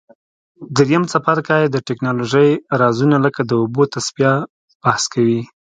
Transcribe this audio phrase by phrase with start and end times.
[0.75, 2.49] دریم څپرکی د تکنالوژۍ
[2.81, 4.33] رازونه لکه د اوبو تصفیه
[4.83, 5.41] بحث کوي.